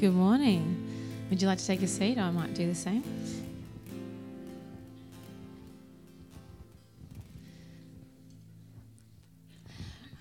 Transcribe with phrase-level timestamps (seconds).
[0.00, 1.26] Good morning.
[1.28, 2.16] Would you like to take a seat?
[2.16, 3.04] I might do the same.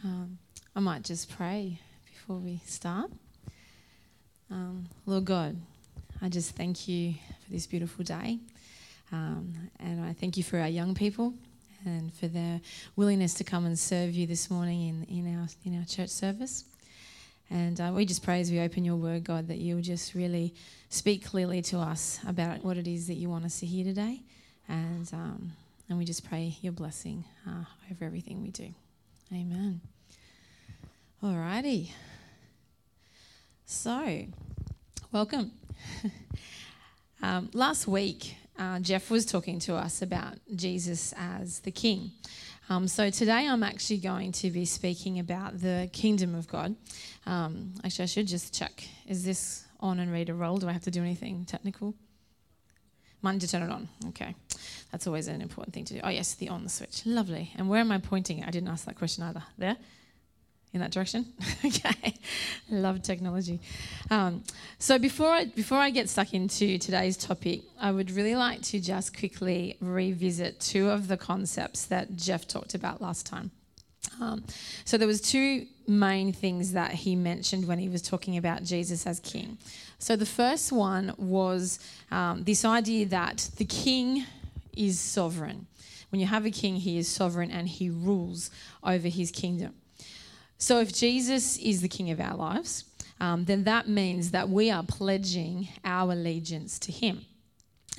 [0.03, 0.37] Um,
[0.75, 1.79] I might just pray
[2.11, 3.09] before we start.
[4.51, 5.55] Um, Lord God,
[6.21, 7.13] I just thank you
[7.45, 8.39] for this beautiful day.
[9.13, 11.33] Um, and I thank you for our young people
[11.85, 12.59] and for their
[12.97, 16.65] willingness to come and serve you this morning in, in, our, in our church service.
[17.51, 20.53] And uh, we just pray as we open your word, God, that you'll just really
[20.89, 24.21] speak clearly to us about what it is that you want us to hear today.
[24.67, 25.51] And, um,
[25.89, 28.69] and we just pray your blessing uh, over everything we do.
[29.33, 29.81] Amen.
[31.23, 31.89] Alrighty.
[33.65, 34.25] So,
[35.11, 35.51] welcome.
[37.23, 42.11] um, last week, uh, Jeff was talking to us about Jesus as the King.
[42.71, 46.75] Um, so today I'm actually going to be speaking about the kingdom of God.
[47.25, 48.83] Um, actually, I should just check.
[49.07, 50.57] Is this on and ready to roll?
[50.57, 51.95] Do I have to do anything technical?
[53.23, 53.89] Mine to turn it on.
[54.09, 54.35] Okay.
[54.91, 56.01] That's always an important thing to do.
[56.03, 57.07] Oh, yes, the on the switch.
[57.07, 57.51] Lovely.
[57.57, 58.43] And where am I pointing?
[58.43, 59.43] I didn't ask that question either.
[59.57, 59.75] There?
[60.73, 61.25] In that direction.
[61.65, 62.15] okay,
[62.69, 63.59] love technology.
[64.11, 64.43] Um,
[64.77, 68.79] so before I, before I get stuck into today's topic, I would really like to
[68.79, 73.51] just quickly revisit two of the concepts that Jeff talked about last time.
[74.21, 74.43] Um,
[74.85, 79.07] so there was two main things that he mentioned when he was talking about Jesus
[79.07, 79.57] as king.
[79.97, 81.79] So the first one was
[82.11, 84.25] um, this idea that the king
[84.75, 85.67] is sovereign.
[86.09, 88.49] When you have a king, he is sovereign and he rules
[88.83, 89.73] over his kingdom.
[90.59, 92.83] So if Jesus is the king of our lives,
[93.21, 97.25] um, then that means that we are pledging our allegiance to him.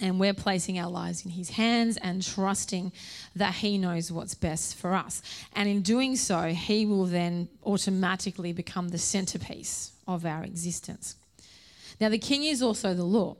[0.02, 2.92] And we're placing our lives in his hands and trusting
[3.36, 5.20] that he knows what's best for us.
[5.54, 11.16] And in doing so, he will then automatically become the centerpiece of our existence.
[12.00, 13.36] Now, the king is also the law.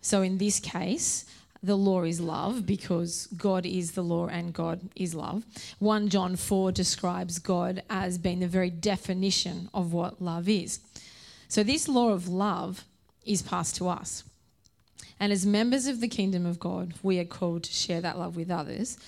[0.00, 1.26] So in this case,
[1.64, 5.44] the law is love because God is the law and God is love.
[5.78, 10.80] 1 John 4 describes God as being the very definition of what love is.
[11.48, 12.84] So, this law of love
[13.24, 14.24] is passed to us.
[15.18, 18.36] And as members of the kingdom of God, we are called to share that love
[18.36, 18.98] with others.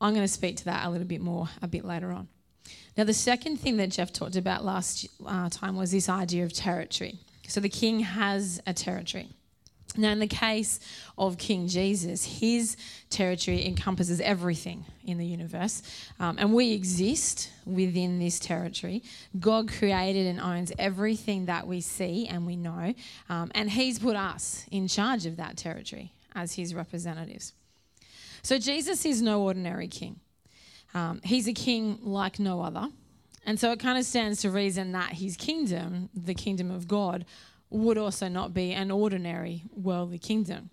[0.00, 2.28] I'm going to speak to that a little bit more a bit later on.
[2.98, 6.52] Now, the second thing that Jeff talked about last uh, time was this idea of
[6.52, 7.18] territory.
[7.48, 9.30] So, the king has a territory.
[9.96, 10.80] Now, in the case
[11.18, 12.76] of King Jesus, his
[13.10, 15.82] territory encompasses everything in the universe,
[16.18, 19.02] um, and we exist within this territory.
[19.38, 22.94] God created and owns everything that we see and we know,
[23.28, 27.52] um, and he's put us in charge of that territory as his representatives.
[28.42, 30.20] So, Jesus is no ordinary king,
[30.94, 32.88] um, he's a king like no other.
[33.44, 37.24] And so it kind of stands to reason that his kingdom, the kingdom of God,
[37.72, 40.70] would also not be an ordinary worldly kingdom.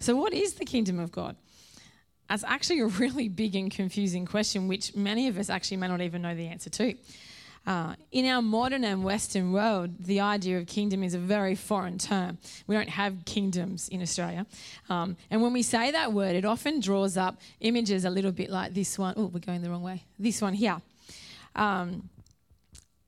[0.00, 1.36] So, what is the kingdom of God?
[2.28, 6.00] That's actually a really big and confusing question, which many of us actually may not
[6.00, 6.94] even know the answer to.
[7.66, 11.96] Uh, in our modern and Western world, the idea of kingdom is a very foreign
[11.96, 12.36] term.
[12.66, 14.44] We don't have kingdoms in Australia.
[14.90, 18.50] Um, and when we say that word, it often draws up images a little bit
[18.50, 19.14] like this one.
[19.16, 20.02] Oh, we're going the wrong way.
[20.18, 20.82] This one here.
[21.56, 22.10] Um,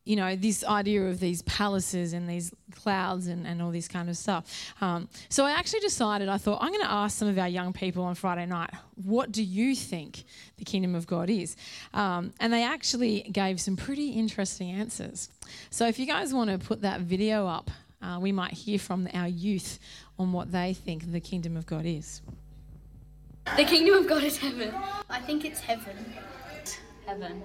[0.06, 4.08] you know, this idea of these palaces and these clouds and, and all this kind
[4.08, 4.72] of stuff.
[4.80, 7.72] Um, so I actually decided, I thought, I'm going to ask some of our young
[7.72, 10.22] people on Friday night, what do you think
[10.58, 11.56] the kingdom of God is?
[11.92, 15.28] Um, and they actually gave some pretty interesting answers.
[15.70, 19.08] So if you guys want to put that video up, uh, we might hear from
[19.12, 19.80] our youth
[20.20, 22.22] on what they think the kingdom of God is.
[23.56, 24.72] The kingdom of God is heaven.
[25.10, 25.96] I think it's heaven.
[27.06, 27.42] Heaven.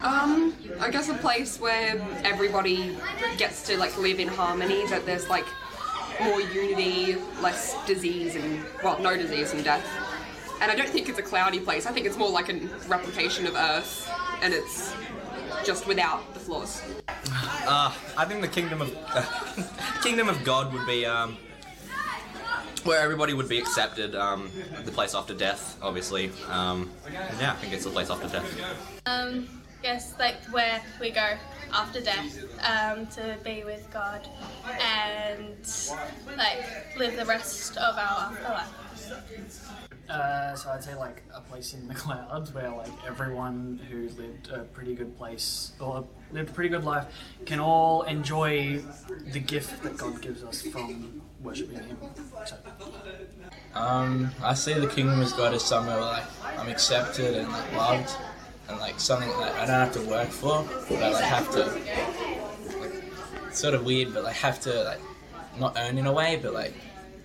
[0.00, 2.96] Um, I guess a place where everybody
[3.36, 5.46] gets to like live in harmony, that there's like
[6.22, 9.84] more unity, less disease and well, no disease and death.
[10.60, 11.86] And I don't think it's a cloudy place.
[11.86, 14.08] I think it's more like a replication of Earth,
[14.40, 14.94] and it's
[15.64, 16.82] just without the flaws.
[17.06, 19.24] Uh, I think the kingdom of uh,
[20.02, 21.36] kingdom of God would be um,
[22.84, 24.14] where everybody would be accepted.
[24.14, 24.50] Um,
[24.84, 26.30] the place after death, obviously.
[26.48, 29.02] Um, yeah, I think it's the place after death.
[29.06, 29.48] Um,
[29.88, 31.30] guess like where we go
[31.72, 34.28] after death um, to be with God
[34.82, 35.56] and
[36.36, 36.62] like
[36.98, 39.72] live the rest of our afterlife.
[40.10, 44.50] Uh, so I'd say like a place in the clouds where like everyone who lived
[44.50, 47.06] a pretty good place or lived a pretty good life
[47.46, 48.82] can all enjoy
[49.32, 51.96] the gift that God gives us from worshiping Him.
[52.44, 52.56] So.
[53.74, 56.24] Um, I see the kingdom of God as somewhere where like
[56.58, 58.10] I'm accepted and like loved,
[58.68, 61.64] and like something that I don't have to work for, but I like have to
[62.78, 65.00] like, sort of weird, but like have to like
[65.58, 66.74] not earn in a way, but like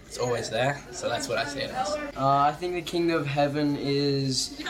[0.05, 0.81] it's always there.
[0.91, 1.95] So that's what I see it as.
[2.15, 4.61] Uh, I think the kingdom of heaven is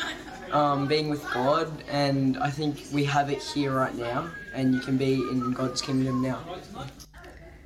[0.52, 4.80] um, being with God, and I think we have it here right now, and you
[4.80, 6.40] can be in God's kingdom now.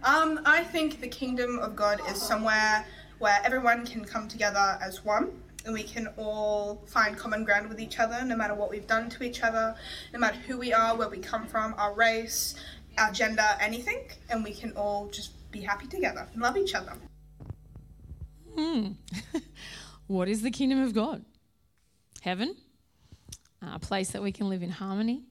[0.04, 2.86] Um, I think the kingdom of God is somewhere
[3.20, 5.32] where everyone can come together as one
[5.68, 9.10] and we can all find common ground with each other no matter what we've done
[9.10, 9.76] to each other,
[10.14, 12.56] no matter who we are, where we come from, our race,
[12.98, 16.94] our gender, anything, and we can all just be happy together and love each other.
[18.56, 18.92] Hmm.
[20.08, 21.26] what is the kingdom of God?
[22.22, 22.56] Heaven,
[23.62, 25.24] a place that we can live in harmony,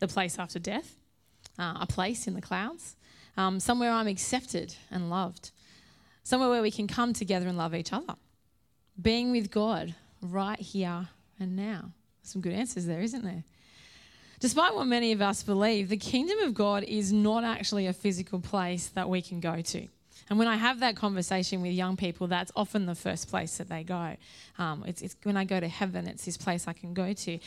[0.00, 0.96] the place after death,
[1.60, 2.96] uh, a place in the clouds,
[3.36, 5.52] um, somewhere I'm accepted and loved,
[6.24, 8.16] somewhere where we can come together and love each other.
[9.00, 11.08] Being with God right here
[11.38, 11.90] and now.
[12.22, 13.44] Some good answers there, isn't there?
[14.40, 18.40] Despite what many of us believe, the kingdom of God is not actually a physical
[18.40, 19.88] place that we can go to.
[20.28, 23.68] And when I have that conversation with young people, that's often the first place that
[23.68, 24.16] they go.
[24.58, 27.38] Um, it's, it's when I go to heaven, it's this place I can go to.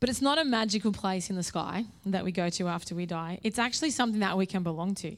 [0.00, 3.06] But it's not a magical place in the sky that we go to after we
[3.06, 3.40] die.
[3.42, 5.16] It's actually something that we can belong to.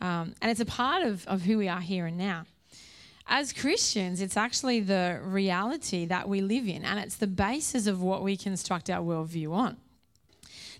[0.00, 2.44] Um, and it's a part of, of who we are here and now.
[3.28, 8.00] As Christians, it's actually the reality that we live in, and it's the basis of
[8.00, 9.76] what we construct our worldview on.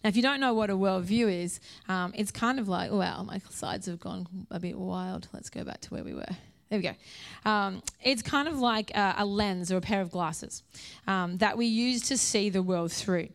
[0.05, 1.59] Now, if you don't know what a worldview is,
[1.89, 5.27] um, it's kind of like, well, my sides have gone a bit wild.
[5.33, 6.37] Let's go back to where we were.
[6.71, 7.51] There we go.
[7.51, 10.63] Um, it's kind of like a, a, lens or a pair of glasses
[11.07, 13.29] um, that we use to see the world through.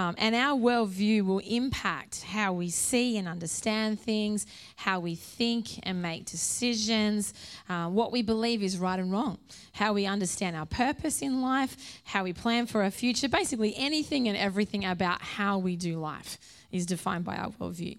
[0.00, 5.78] Um, and our worldview will impact how we see and understand things, how we think
[5.82, 7.34] and make decisions,
[7.68, 9.36] uh, what we believe is right and wrong,
[9.72, 13.28] how we understand our purpose in life, how we plan for our future.
[13.28, 16.38] Basically, anything and everything about how we do life
[16.72, 17.98] is defined by our worldview.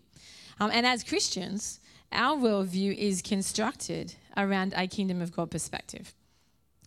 [0.60, 1.80] Um, and as Christians,
[2.12, 6.16] our worldview is constructed around a kingdom of God perspective.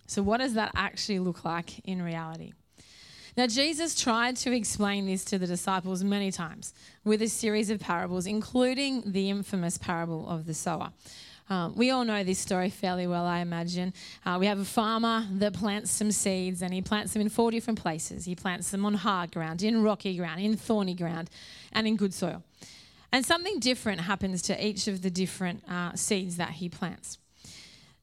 [0.09, 2.53] So, what does that actually look like in reality?
[3.37, 6.73] Now, Jesus tried to explain this to the disciples many times
[7.03, 10.93] with a series of parables, including the infamous parable of the sower.
[11.51, 13.93] Um, we all know this story fairly well, I imagine.
[14.25, 17.51] Uh, we have a farmer that plants some seeds and he plants them in four
[17.51, 18.25] different places.
[18.25, 21.29] He plants them on hard ground, in rocky ground, in thorny ground,
[21.73, 22.43] and in good soil.
[23.13, 27.19] And something different happens to each of the different uh, seeds that he plants.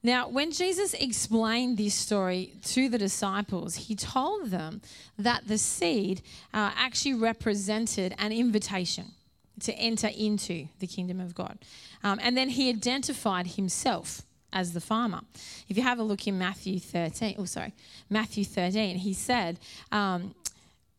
[0.04, 4.80] Now, when Jesus explained this story to the disciples, he told them
[5.16, 6.22] that the seed
[6.52, 9.12] uh, actually represented an invitation
[9.60, 11.58] to enter into the kingdom of God.
[12.02, 14.22] Um, and then he identified himself
[14.52, 15.20] as the farmer.
[15.68, 17.72] If you have a look in Matthew 13, oh, sorry,
[18.10, 19.60] Matthew 13, he said,
[19.92, 20.34] um,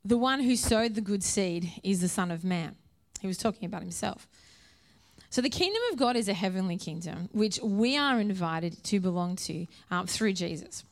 [0.05, 2.75] The one who sowed the good seed is the Son of Man.
[3.19, 4.27] He was talking about himself.
[5.33, 9.35] So, the kingdom of God is a heavenly kingdom, which we are invited to belong
[9.37, 10.83] to um, through Jesus.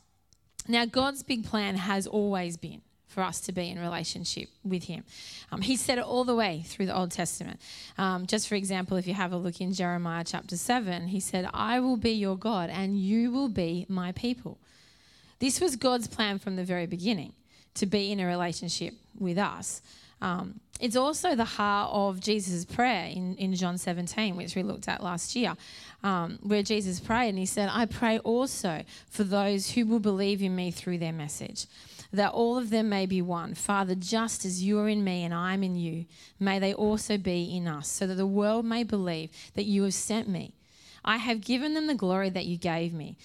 [0.67, 5.03] Now, God's big plan has always been for us to be in relationship with Him.
[5.51, 7.61] Um, he said it all the way through the Old Testament.
[7.99, 11.47] Um, just for example, if you have a look in Jeremiah chapter 7, He said,
[11.53, 14.57] I will be your God and you will be my people.
[15.37, 17.33] This was God's plan from the very beginning
[17.75, 19.83] to be in a relationship with us.
[20.21, 24.87] Um, it's also the heart of Jesus' prayer in, in John 17, which we looked
[24.87, 25.55] at last year,
[26.03, 30.41] um, where Jesus prayed and he said, I pray also for those who will believe
[30.41, 31.67] in me through their message,
[32.11, 33.53] that all of them may be one.
[33.53, 36.05] Father, just as you are in me and I am in you,
[36.39, 39.93] may they also be in us, so that the world may believe that you have
[39.93, 40.55] sent me.
[41.05, 43.17] I have given them the glory that you gave me,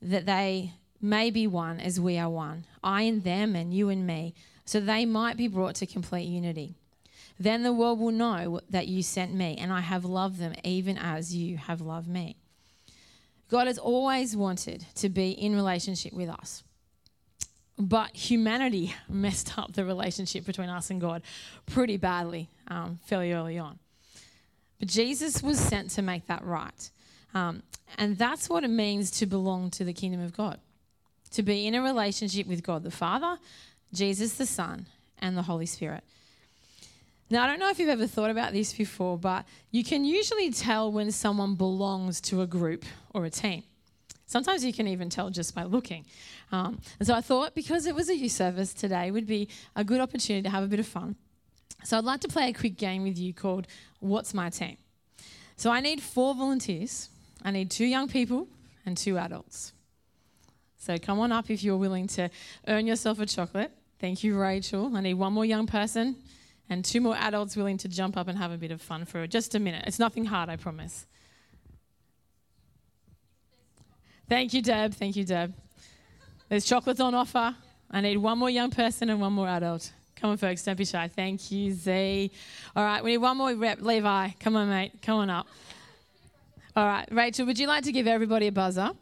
[0.00, 4.06] that they may be one as we are one, I and them and you and
[4.06, 6.74] me so they might be brought to complete unity.
[7.38, 10.98] Then the world will know that you sent me, and I have loved them even
[10.98, 12.36] as you have loved me.
[13.50, 16.62] God has always wanted to be in relationship with us.
[17.78, 21.22] But humanity messed up the relationship between us and God
[21.66, 23.78] pretty badly um, fairly early on.
[24.78, 26.90] But Jesus was sent to make that right.
[27.34, 27.62] Um,
[27.98, 30.58] and that's what it means to belong to the kingdom of God
[31.30, 33.38] to be in a relationship with God the Father
[33.92, 34.86] Jesus the Son,
[35.20, 36.02] and the Holy Spirit.
[37.28, 40.50] Now, I don't know if you've ever thought about this before, but you can usually
[40.50, 43.62] tell when someone belongs to a group or a team.
[44.26, 46.04] Sometimes you can even tell just by looking.
[46.52, 49.84] Um, and so I thought because it was a youth service today would be a
[49.84, 51.16] good opportunity to have a bit of fun.
[51.84, 53.66] So I'd like to play a quick game with you called
[54.00, 54.76] What's My Team?
[55.56, 57.08] So I need four volunteers.
[57.44, 58.48] I need two young people
[58.86, 59.72] and two adults.
[60.78, 62.30] So come on up if you're willing to
[62.66, 63.72] earn yourself a chocolate.
[64.00, 64.96] Thank you, Rachel.
[64.96, 66.16] I need one more young person
[66.70, 69.26] and two more adults willing to jump up and have a bit of fun for
[69.26, 69.84] just a minute.
[69.86, 71.04] It's nothing hard, I promise.
[74.26, 74.94] Thank you, Deb.
[74.94, 75.52] Thank you, Deb.
[76.48, 77.54] There's chocolates on offer.
[77.90, 79.92] I need one more young person and one more adult.
[80.16, 81.08] Come on, folks, don't be shy.
[81.08, 82.30] Thank you, Z.
[82.74, 83.82] All right, we need one more rep.
[83.82, 84.92] Levi, come on, mate.
[85.02, 85.46] Come on up.
[86.74, 88.92] All right, Rachel, would you like to give everybody a buzzer?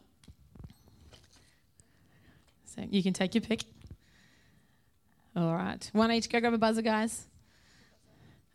[2.65, 3.63] So you can take your pick.
[5.35, 6.29] All right, one each.
[6.29, 7.25] Go grab a buzzer, guys.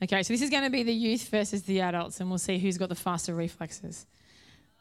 [0.03, 2.59] Okay, so this is going to be the youth versus the adults, and we'll see
[2.59, 4.07] who's got the faster reflexes.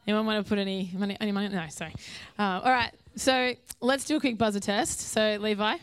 [0.06, 1.16] Anyone want to put any money?
[1.22, 1.50] Any money?
[1.50, 1.94] No, sorry.
[2.38, 5.00] Uh, all right, so let's do a quick buzzer test.
[5.00, 5.78] So, Levi.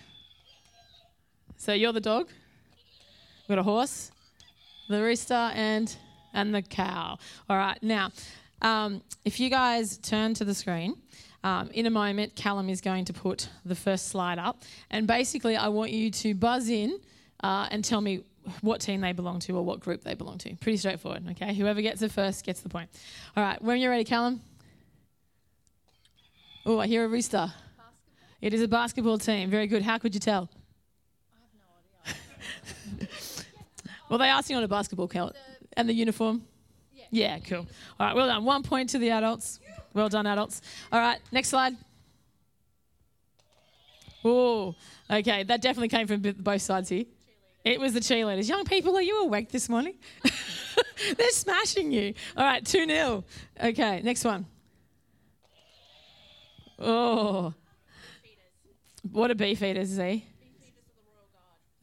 [1.57, 2.29] So you're the dog.
[3.43, 4.11] We've got a horse,
[4.89, 5.95] the rooster, and
[6.33, 7.19] and the cow.
[7.49, 7.81] All right.
[7.83, 8.11] Now,
[8.63, 10.97] um, if you guys turn to the screen,
[11.43, 15.57] um, in a moment, Callum is going to put the first slide up, and basically,
[15.57, 16.99] I want you to buzz in
[17.43, 18.25] uh, and tell me
[18.61, 20.55] what team they belong to or what group they belong to.
[20.57, 21.25] Pretty straightforward.
[21.31, 21.55] Okay.
[21.55, 22.91] Whoever gets it first gets the point.
[23.37, 23.61] All right.
[23.63, 24.41] When you're ready, Callum.
[26.67, 27.53] Oh, I hear a rooster.
[28.41, 29.51] It is a basketball team.
[29.51, 29.83] Very good.
[29.83, 30.49] How could you tell?
[34.09, 35.37] well, they asked you on a basketball count.
[35.77, 36.43] And the uniform?
[36.95, 37.05] Yeah.
[37.11, 37.67] yeah, cool.
[37.99, 38.45] All right, well done.
[38.45, 39.61] One point to the adults.
[39.93, 40.63] Well done, adults.
[40.93, 41.75] All right, next slide.
[44.25, 44.75] Oh,
[45.11, 45.43] okay.
[45.43, 47.05] That definitely came from both sides here.
[47.65, 48.49] It was the cheerleaders.
[48.49, 49.95] Young people, are you awake this morning?
[51.17, 52.15] They're smashing you.
[52.37, 53.25] All right, 2 0.
[53.63, 54.47] Okay, next one.
[56.79, 57.53] Oh.
[59.11, 60.03] What are beef eaters, Z?
[60.03, 60.21] Eh?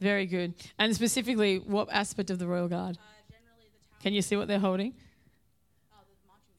[0.00, 0.54] Very good.
[0.78, 2.98] And specifically, what aspect of the Royal Guard?
[4.02, 4.94] Can you see what they're holding?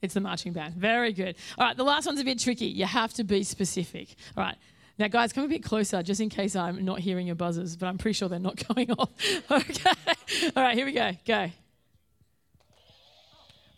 [0.02, 0.74] It's the marching band.
[0.74, 1.36] Very good.
[1.58, 2.66] All right, the last one's a bit tricky.
[2.66, 4.14] You have to be specific.
[4.36, 4.56] All right.
[4.98, 7.86] Now, guys, come a bit closer just in case I'm not hearing your buzzers, but
[7.86, 9.10] I'm pretty sure they're not going off.
[9.50, 9.90] okay.
[10.56, 11.12] All right, here we go.
[11.26, 11.50] Go.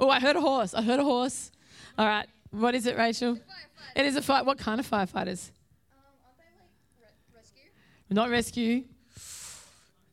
[0.00, 0.74] Oh, I heard a horse.
[0.74, 1.52] I heard a horse.
[1.96, 2.26] All right.
[2.50, 3.38] What is it, Rachel?
[3.94, 4.44] It is a fight.
[4.44, 5.50] What kind of firefighters?
[8.10, 8.84] Not rescue.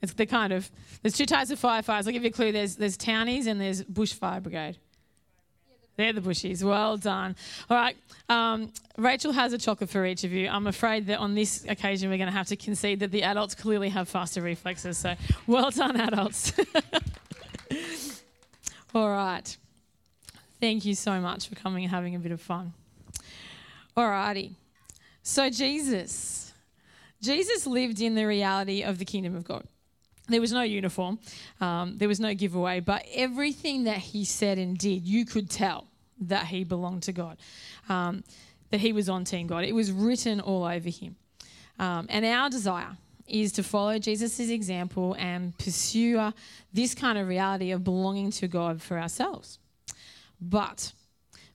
[0.01, 0.69] It's the kind of.
[1.01, 2.05] There's two types of firefighters.
[2.07, 2.51] I'll give you a clue.
[2.51, 4.77] There's there's townies and there's bushfire brigade.
[5.99, 6.63] They're the bushies.
[6.63, 7.35] Well done.
[7.69, 7.97] All right.
[8.29, 10.47] Um, Rachel has a chocolate for each of you.
[10.47, 13.53] I'm afraid that on this occasion we're going to have to concede that the adults
[13.53, 14.97] clearly have faster reflexes.
[14.97, 15.15] So
[15.45, 16.53] well done, adults.
[18.95, 19.57] All right.
[20.61, 22.71] Thank you so much for coming and having a bit of fun.
[23.97, 24.55] All righty.
[25.21, 26.53] So Jesus.
[27.21, 29.65] Jesus lived in the reality of the kingdom of God.
[30.29, 31.19] There was no uniform,
[31.59, 35.88] um, there was no giveaway, but everything that he said and did, you could tell
[36.21, 37.37] that he belonged to God,
[37.87, 38.23] um,
[38.69, 39.63] that he was on Team God.
[39.63, 41.15] It was written all over him.
[41.77, 42.97] Um, and our desire
[43.27, 46.31] is to follow Jesus' example and pursue uh,
[46.73, 49.59] this kind of reality of belonging to God for ourselves.
[50.41, 50.91] But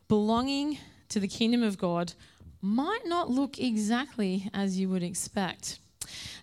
[0.09, 0.79] belonging
[1.09, 2.15] to the kingdom of God
[2.61, 5.79] might not look exactly as you would expect.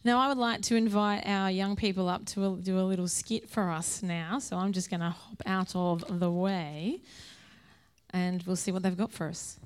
[0.03, 3.49] Now, I would like to invite our young people up to do a little skit
[3.49, 4.39] for us now.
[4.39, 7.01] So I'm just going to hop out of the way
[8.13, 9.57] and we'll see what they've got for us.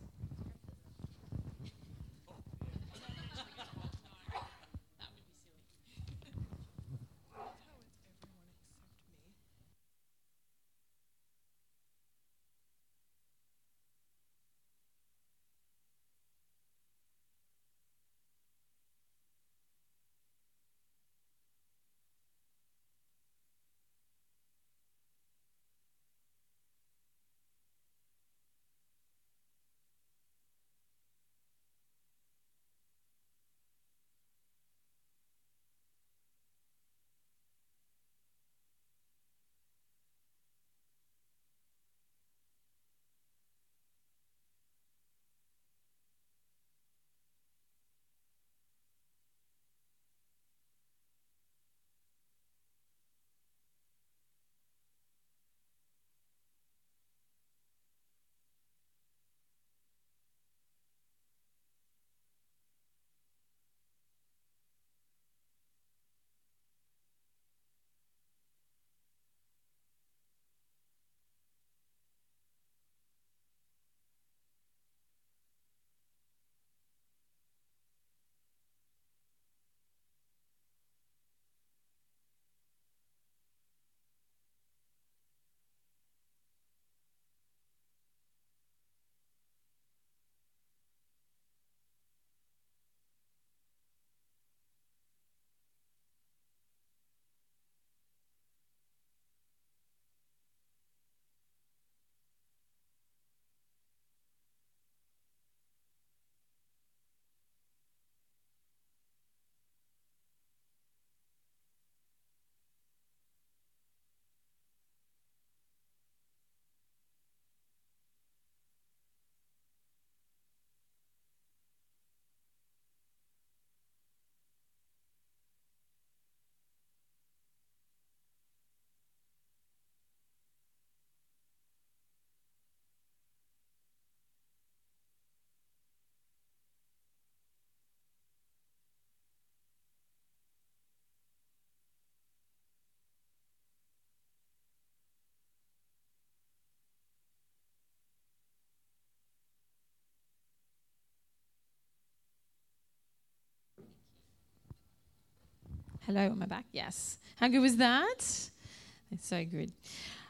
[156.05, 156.65] Hello, am I back?
[156.71, 157.17] Yes.
[157.37, 158.19] How good was that?
[158.19, 159.71] It's so good.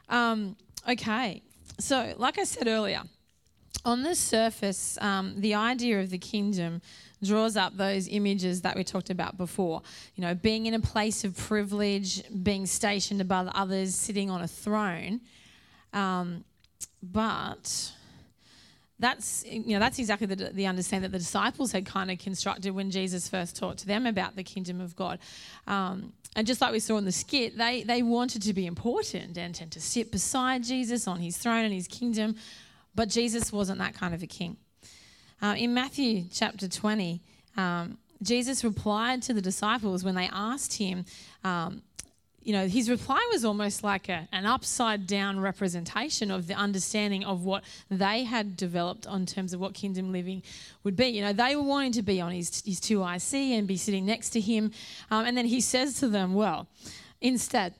[0.07, 0.55] Um,
[0.87, 1.41] okay,
[1.79, 3.01] so like I said earlier,
[3.83, 6.81] on the surface, um, the idea of the kingdom
[7.21, 9.81] draws up those images that we talked about before.
[10.15, 14.47] You know, being in a place of privilege, being stationed above others, sitting on a
[14.47, 15.19] throne.
[15.91, 16.45] Um,
[17.03, 17.91] but
[18.99, 22.73] that's you know that's exactly the, the understanding that the disciples had kind of constructed
[22.73, 25.19] when Jesus first taught to them about the kingdom of God.
[25.67, 29.37] Um, and just like we saw in the skit, they, they wanted to be important
[29.37, 32.35] and, and to sit beside Jesus on his throne and his kingdom,
[32.93, 34.57] but Jesus wasn't that kind of a king.
[35.41, 37.21] Uh, in Matthew chapter 20,
[37.55, 41.05] um, Jesus replied to the disciples when they asked him,
[41.43, 41.81] um,
[42.45, 47.25] you know, his reply was almost like a, an upside down representation of the understanding
[47.25, 50.43] of what they had developed on terms of what kingdom living
[50.83, 51.07] would be.
[51.07, 54.29] You know, they were wanting to be on his, his 2IC and be sitting next
[54.29, 54.71] to him.
[55.09, 56.67] Um, and then he says to them, well,
[57.19, 57.73] instead,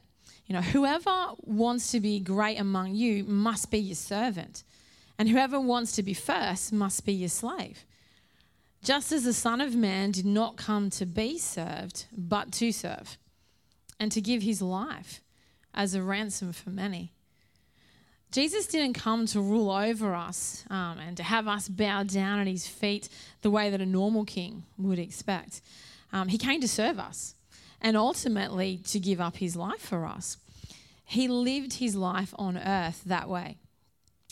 [0.47, 4.63] you know, whoever wants to be great among you must be your servant.
[5.19, 7.85] And whoever wants to be first must be your slave.
[8.83, 13.19] Just as the Son of Man did not come to be served, but to serve
[13.99, 15.21] and to give his life
[15.73, 17.11] as a ransom for many.
[18.31, 22.47] Jesus didn't come to rule over us um, and to have us bow down at
[22.47, 23.07] his feet
[23.41, 25.61] the way that a normal king would expect.
[26.11, 27.35] Um, he came to serve us
[27.81, 30.37] and ultimately to give up his life for us.
[31.05, 33.57] He lived his life on earth that way,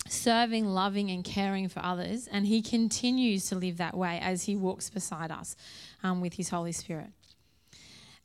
[0.07, 4.55] serving, loving, and caring for others, and he continues to live that way as he
[4.55, 5.55] walks beside us
[6.01, 7.11] um, with his Holy Spirit.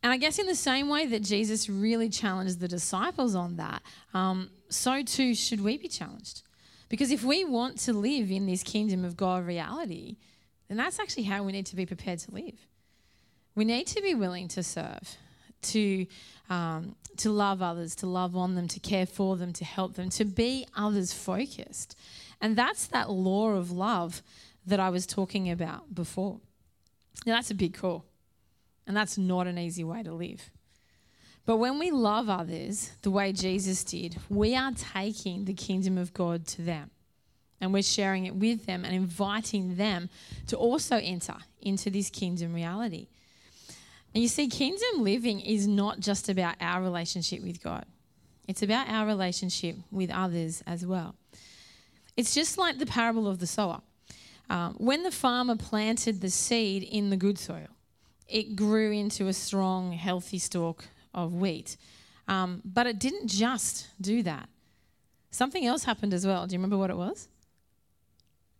[0.02, 3.82] And I guess in the same way that Jesus really challenged the disciples on that,
[4.14, 6.42] um, so too should we be challenged.
[6.88, 10.16] Because if we want to live in this kingdom of God reality,
[10.68, 12.66] then that's actually how we need to be prepared to live.
[13.54, 15.16] We need to be willing to serve,
[15.62, 16.06] to,
[16.48, 20.10] um, to love others, to love on them, to care for them, to help them,
[20.10, 21.98] to be others focused.
[22.40, 24.22] And that's that law of love
[24.64, 26.38] that I was talking about before.
[27.26, 28.04] Now, that's a big call.
[28.88, 30.50] And that's not an easy way to live.
[31.44, 36.12] But when we love others the way Jesus did, we are taking the kingdom of
[36.12, 36.90] God to them.
[37.60, 40.08] And we're sharing it with them and inviting them
[40.46, 43.08] to also enter into this kingdom reality.
[44.14, 47.84] And you see, kingdom living is not just about our relationship with God,
[48.46, 51.14] it's about our relationship with others as well.
[52.16, 53.82] It's just like the parable of the sower.
[54.50, 57.68] Um, when the farmer planted the seed in the good soil,
[58.28, 61.76] it grew into a strong, healthy stalk of wheat.
[62.28, 64.48] Um, but it didn't just do that.
[65.30, 66.46] Something else happened as well.
[66.46, 67.28] Do you remember what it was?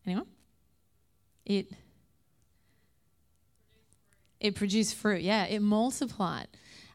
[0.07, 0.27] Anyone?
[1.45, 1.73] It
[4.41, 5.23] it produced fruit.
[5.23, 6.47] Yeah, it multiplied.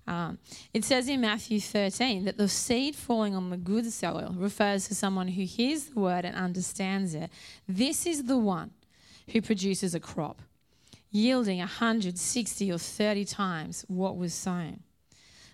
[0.08, 0.38] Um,
[0.74, 4.96] it says in Matthew 13 that the seed falling on the good soil refers to
[4.96, 7.30] someone who hears the word and understands it.
[7.68, 8.72] This is the one
[9.30, 10.42] who produces a crop
[11.14, 14.82] yielding 160 or 30 times what was sown.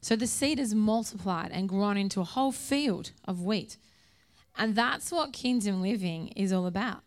[0.02, 3.78] So the seed has multiplied and grown into a whole field of wheat.
[4.58, 7.02] And that's what kingdom living is all about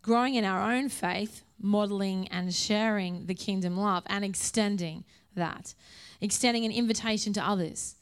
[0.00, 5.04] growing in our own faith, modeling and sharing the kingdom love, and extending
[5.36, 5.74] that,
[6.20, 7.94] extending an invitation to others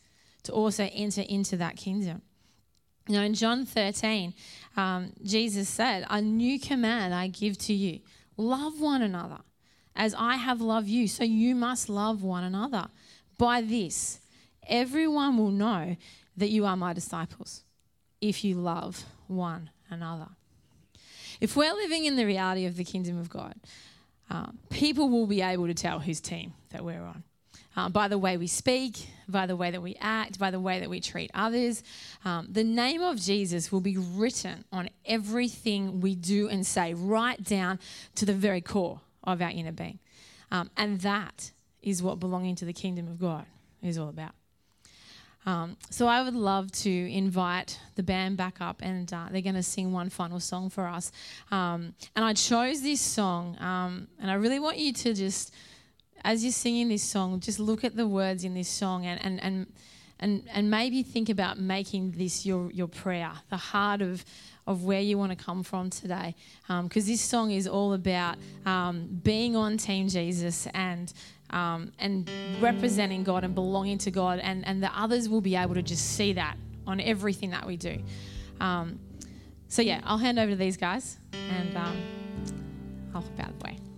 [0.43, 2.23] to also enter into that kingdom.
[3.07, 4.33] Know, in John 13,
[4.79, 8.01] um, Jesus said, A new command I give to you
[8.39, 9.41] love one another
[9.97, 12.87] as I have loved you, so you must love one another.
[13.39, 14.21] By this,
[14.69, 15.97] everyone will know
[16.37, 17.63] that you are my disciples
[18.21, 20.29] if you love one another.
[21.41, 23.55] If we're living in the reality of the kingdom of God,
[24.29, 27.25] um, people will be able to tell whose team that we're on.
[27.77, 30.81] Um, by the way we speak, by the way that we act, by the way
[30.81, 31.83] that we treat others.
[32.25, 37.43] Um, the name of Jesus will be written on everything we do and say, right
[37.43, 37.79] down
[38.17, 39.99] to the very core of our inner being.
[40.51, 43.47] Um, and that is what belonging to the kingdom of God
[43.83, 44.33] is all about.
[45.47, 49.55] Um, so I would love to invite the band back up, and uh, they're going
[49.55, 51.13] to sing one final song for us.
[51.51, 55.55] Um, and I chose this song, um, and I really want you to just,
[56.25, 59.43] as you're singing this song, just look at the words in this song and and
[59.43, 59.73] and
[60.23, 64.23] and, and maybe think about making this your your prayer, the heart of
[64.71, 66.35] of where you want to come from today.
[66.63, 71.13] Because um, this song is all about um, being on Team Jesus and
[71.51, 72.31] um, and
[72.61, 76.15] representing God and belonging to God, and, and the others will be able to just
[76.17, 76.57] see that
[76.87, 77.99] on everything that we do.
[78.61, 79.01] Um,
[79.67, 81.97] so, yeah, I'll hand over to these guys and um,
[83.13, 83.90] I'll hop out the way.